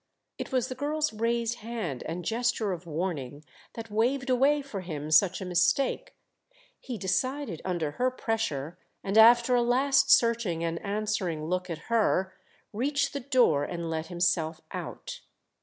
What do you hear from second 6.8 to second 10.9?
decided, under her pressure, and after a last searching and